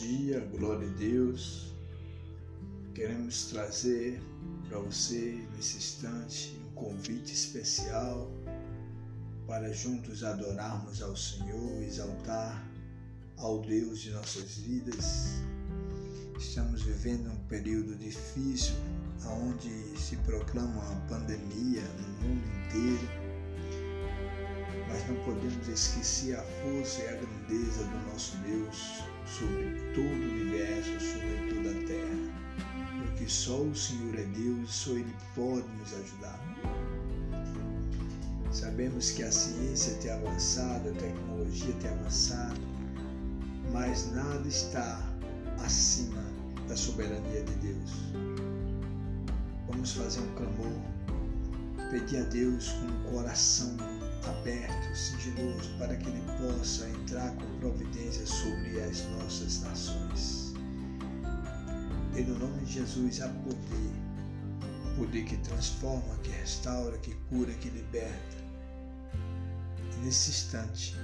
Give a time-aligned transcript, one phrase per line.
[0.00, 1.74] dia, glória a Deus.
[2.94, 4.18] Queremos trazer
[4.66, 8.30] para você nesse instante um convite especial
[9.46, 12.66] para juntos adorarmos ao Senhor, exaltar
[13.36, 15.42] ao Deus de nossas vidas.
[16.38, 18.74] Estamos vivendo um período difícil
[19.26, 19.70] onde
[20.00, 23.30] se proclama uma pandemia no mundo inteiro
[24.88, 29.04] mas não podemos esquecer a força e a grandeza do nosso Deus
[33.80, 36.38] Senhor é Deus e só Ele pode nos ajudar.
[38.52, 42.60] Sabemos que a ciência tem avançado, a tecnologia tem avançado,
[43.72, 45.02] mas nada está
[45.64, 46.22] acima
[46.68, 47.90] da soberania de Deus.
[49.66, 50.72] Vamos fazer um clamor,
[51.90, 53.76] pedir a Deus com o coração
[54.26, 60.49] aberto, sigiloso, para que Ele possa entrar com providência sobre as nossas nações.
[62.26, 63.92] No nome de Jesus há poder,
[64.96, 68.36] poder que transforma, que restaura, que cura, que liberta.
[69.94, 70.94] E nesse instante,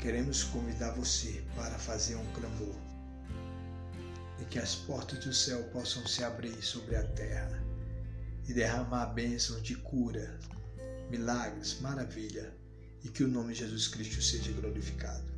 [0.00, 2.74] queremos convidar você para fazer um clamor
[4.40, 7.62] e que as portas do céu possam se abrir sobre a terra
[8.48, 10.40] e derramar bênçãos de cura,
[11.08, 12.52] milagres, maravilha
[13.04, 15.32] e que o nome de Jesus Cristo seja glorificado.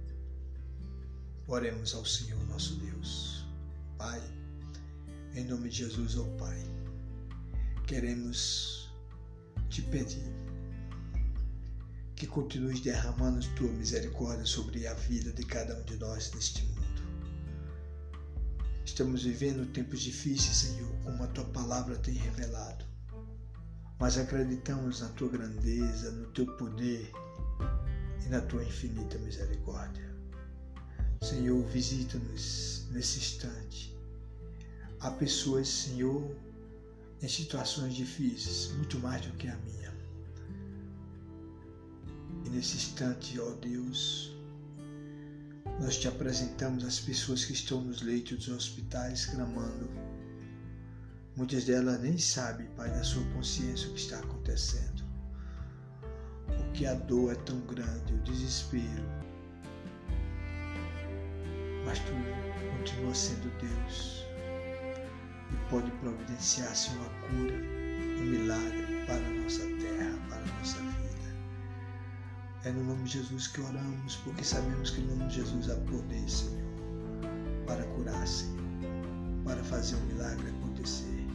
[1.47, 3.36] Oremos ao Senhor nosso Deus.
[3.98, 4.22] Pai,
[5.34, 6.62] em nome de Jesus, ó oh Pai,
[7.86, 8.91] queremos
[9.69, 10.34] te pedir
[12.14, 16.77] que continues derramando tua misericórdia sobre a vida de cada um de nós neste mundo.
[18.84, 22.86] Estamos vivendo tempos difíceis, Senhor, como a tua palavra tem revelado
[23.98, 27.11] mas acreditamos na tua grandeza, no teu poder
[28.24, 30.14] e na tua infinita misericórdia.
[31.22, 33.96] Senhor, visita-nos nesse instante.
[35.01, 36.34] Há pessoas, Senhor,
[37.23, 39.95] em situações difíceis, muito mais do que a minha.
[42.45, 44.35] E nesse instante, ó Deus,
[45.80, 49.89] nós te apresentamos as pessoas que estão nos leitos dos hospitais clamando
[51.36, 55.05] Muitas delas nem sabem, Pai, na sua consciência o que está acontecendo.
[56.46, 59.05] Porque a dor é tão grande, o desespero.
[61.85, 62.12] Mas tu
[62.86, 64.24] continua sendo Deus
[65.52, 67.55] e pode providenciar, Senhor, a cura,
[68.20, 71.35] um milagre para a nossa terra, para a nossa vida.
[72.64, 75.74] É no nome de Jesus que oramos, porque sabemos que no nome de Jesus há
[75.74, 76.63] poder, Senhor,
[77.67, 78.57] para curar, Senhor,
[79.45, 81.27] para fazer um milagre acontecer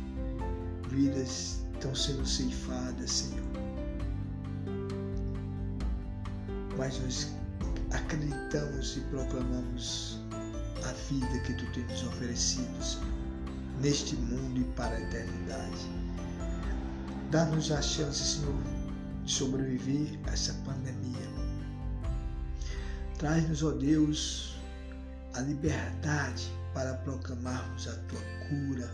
[0.88, 3.46] vidas estão sendo ceifadas, Senhor.
[6.78, 7.36] Mas nós
[7.92, 10.21] acreditamos e proclamamos
[10.86, 13.06] a vida que Tu tens oferecido, Senhor,
[13.82, 15.90] neste mundo e para a eternidade.
[17.32, 18.56] Dá-nos a chance, Senhor,
[19.24, 21.30] de sobreviver a essa pandemia.
[23.18, 24.60] Traz-nos, ó Deus,
[25.34, 28.92] a liberdade para proclamarmos a Tua cura,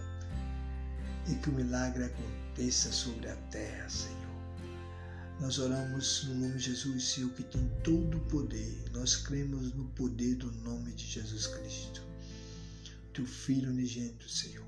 [1.27, 4.26] e que o milagre aconteça sobre a terra, Senhor.
[5.39, 8.83] Nós oramos no nome de Jesus, Senhor, que tem todo o poder.
[8.91, 12.01] Nós cremos no poder do nome de Jesus Cristo,
[13.13, 14.65] teu Filho unigênito, Senhor.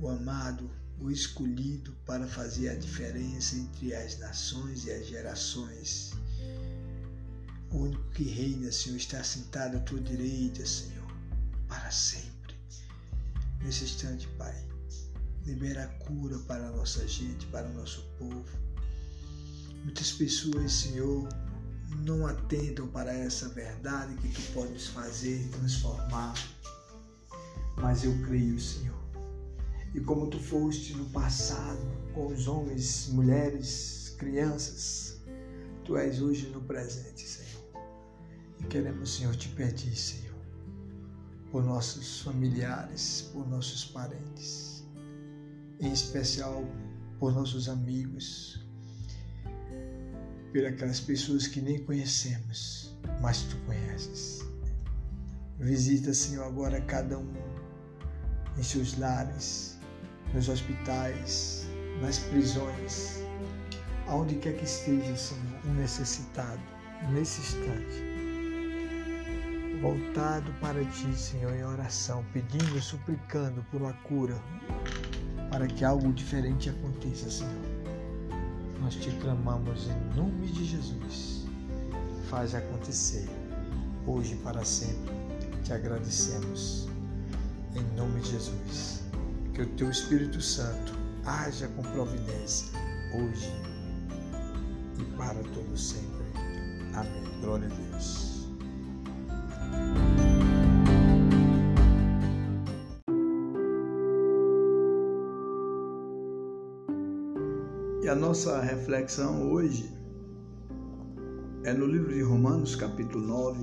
[0.00, 6.12] O amado, o escolhido para fazer a diferença entre as nações e as gerações.
[7.70, 11.06] O único que reina, Senhor, está sentado à tua direita, Senhor,
[11.68, 12.56] para sempre.
[13.60, 14.66] Nesse instante, Pai,
[15.44, 18.71] libera cura para a nossa gente, para o nosso povo.
[19.82, 21.28] Muitas pessoas, Senhor,
[22.04, 26.34] não atentam para essa verdade que tu podes fazer e transformar.
[27.76, 29.00] Mas eu creio, Senhor.
[29.94, 31.80] E como tu foste no passado
[32.14, 35.20] com os homens, mulheres, crianças,
[35.84, 37.62] tu és hoje no presente, Senhor.
[38.60, 40.38] E queremos, Senhor, te pedir, Senhor,
[41.50, 44.72] por nossos familiares, por nossos parentes
[45.82, 46.64] em especial
[47.18, 48.61] por nossos amigos,
[50.52, 54.40] por aquelas pessoas que nem conhecemos, mas tu conheces.
[55.58, 57.32] Visita, Senhor, agora cada um
[58.58, 59.78] em seus lares,
[60.34, 61.66] nos hospitais,
[62.02, 63.22] nas prisões,
[64.06, 66.60] aonde quer que esteja, Senhor, um necessitado,
[67.12, 68.02] nesse instante,
[69.80, 74.38] voltado para Ti, Senhor, em oração, pedindo, suplicando por uma cura,
[75.50, 77.61] para que algo diferente aconteça, Senhor.
[78.82, 81.46] Nós te clamamos em nome de Jesus.
[82.28, 83.28] Faz acontecer,
[84.06, 85.14] hoje e para sempre.
[85.62, 86.88] te agradecemos.
[87.76, 89.04] Em nome de Jesus.
[89.54, 90.94] Que o teu Espírito Santo
[91.24, 92.66] haja com providência
[93.14, 93.52] hoje
[94.98, 96.26] e para todo sempre.
[96.94, 97.40] Amém.
[97.40, 98.31] Glória a Deus.
[108.02, 109.88] E a nossa reflexão hoje
[111.62, 113.60] é no livro de Romanos, capítulo 9,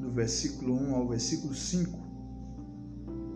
[0.00, 1.98] do versículo 1 ao versículo 5,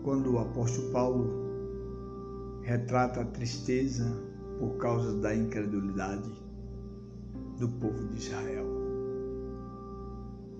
[0.01, 4.05] quando o apóstolo Paulo retrata a tristeza
[4.59, 6.31] por causa da incredulidade
[7.59, 8.65] do povo de Israel.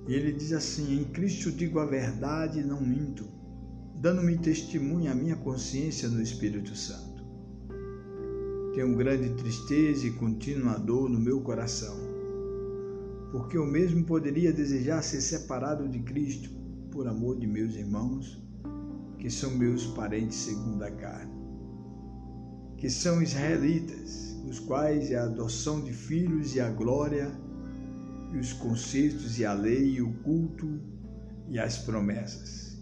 [0.10, 3.24] E ele diz assim: Em Cristo digo a verdade e não minto,
[3.96, 7.13] dando-me testemunho a minha consciência no Espírito Santo.
[8.74, 11.96] Tenho grande tristeza e contínua dor no meu coração,
[13.32, 16.50] porque eu mesmo poderia desejar ser separado de Cristo
[16.90, 18.42] por amor de meus irmãos,
[19.20, 21.32] que são meus parentes segundo a carne,
[22.76, 27.32] que são israelitas, os quais é a adoção de filhos e a glória,
[28.34, 30.82] e os concertos e a lei e o culto
[31.48, 32.76] e as promessas,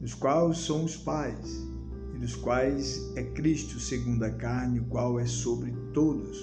[0.00, 1.73] os quais são os pais
[2.14, 6.38] e dos quais é Cristo segundo a carne, o qual é sobre todos.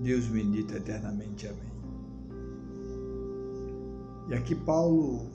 [0.00, 1.46] Deus bendito eternamente.
[1.46, 1.70] Amém.
[4.28, 5.30] E aqui Paulo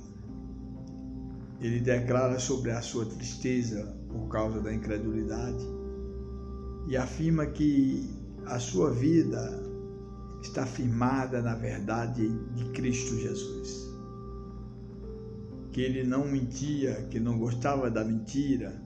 [1.62, 5.66] ele declara sobre a sua tristeza por causa da incredulidade
[6.88, 8.10] e afirma que
[8.46, 9.64] a sua vida
[10.42, 13.86] está firmada na verdade de Cristo Jesus.
[15.72, 18.85] Que ele não mentia, que não gostava da mentira,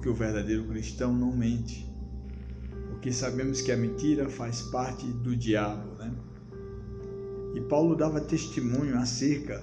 [0.00, 1.86] porque o verdadeiro cristão não mente.
[2.88, 6.10] Porque sabemos que a mentira faz parte do diabo, né?
[7.54, 9.62] E Paulo dava testemunho acerca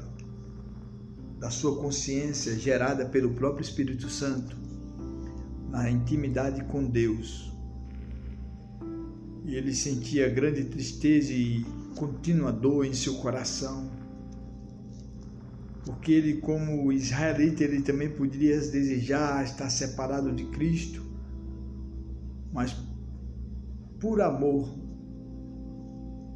[1.40, 4.56] da sua consciência gerada pelo próprio Espírito Santo
[5.72, 7.52] na intimidade com Deus.
[9.44, 13.90] E ele sentia grande tristeza e contínua dor em seu coração
[15.88, 21.02] porque ele, como israelita, ele também poderia desejar estar separado de Cristo,
[22.52, 22.76] mas
[23.98, 24.68] por amor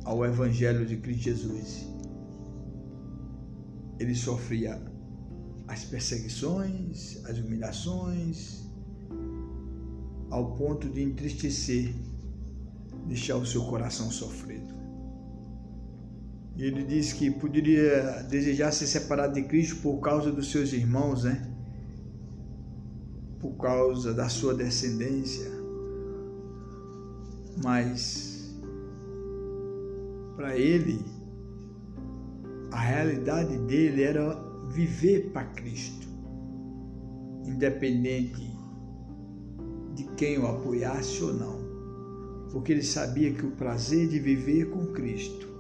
[0.06, 1.86] ao Evangelho de Cristo Jesus,
[4.00, 4.82] ele sofria
[5.68, 8.62] as perseguições, as humilhações,
[10.30, 11.94] ao ponto de entristecer,
[13.06, 14.81] deixar o seu coração sofrido.
[16.62, 21.50] Ele diz que poderia desejar ser separado de Cristo por causa dos seus irmãos, né?
[23.40, 25.50] Por causa da sua descendência.
[27.64, 28.54] Mas
[30.36, 31.04] para ele
[32.72, 36.08] a realidade dele era viver para Cristo,
[37.44, 38.56] independente
[39.96, 41.60] de quem o apoiasse ou não,
[42.52, 45.51] porque ele sabia que o prazer de viver com Cristo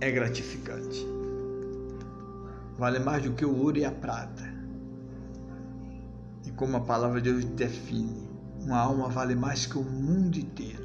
[0.00, 1.06] é gratificante.
[2.78, 4.42] Vale mais do que o ouro e a prata.
[6.46, 8.26] E como a palavra de Deus define,
[8.60, 10.82] uma alma vale mais que o mundo inteiro.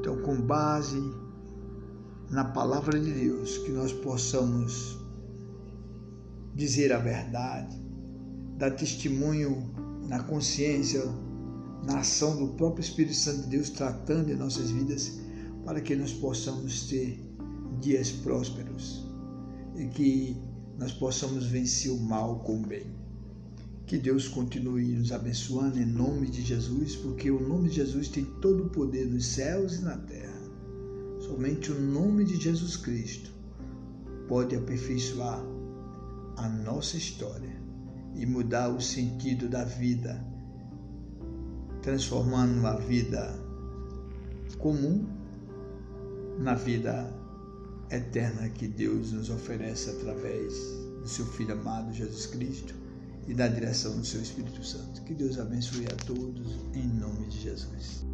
[0.00, 0.98] Então, com base
[2.30, 4.98] na palavra de Deus, que nós possamos
[6.54, 7.76] dizer a verdade,
[8.56, 9.70] dar testemunho
[10.08, 11.04] na consciência,
[11.84, 15.20] na ação do próprio Espírito Santo de Deus tratando em nossas vidas,
[15.64, 17.27] para que nós possamos ter
[17.80, 19.06] dias prósperos
[19.76, 20.36] e que
[20.78, 22.86] nós possamos vencer o mal com o bem.
[23.86, 28.24] Que Deus continue nos abençoando em nome de Jesus, porque o nome de Jesus tem
[28.40, 30.38] todo o poder nos céus e na terra.
[31.20, 33.30] Somente o nome de Jesus Cristo
[34.28, 35.42] pode aperfeiçoar
[36.36, 37.60] a nossa história
[38.14, 40.24] e mudar o sentido da vida,
[41.82, 43.34] transformando a vida
[44.58, 45.06] comum
[46.38, 47.12] na vida
[47.90, 50.54] eterna que Deus nos oferece através
[51.00, 52.74] do seu Filho amado Jesus Cristo
[53.26, 55.02] e da direção do seu Espírito Santo.
[55.02, 58.04] Que Deus abençoe a todos em nome de Jesus.